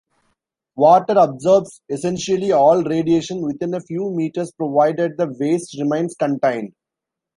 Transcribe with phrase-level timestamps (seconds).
[0.75, 6.73] Water absorbs essentially all radiation within a few metres provided the waste remains contained.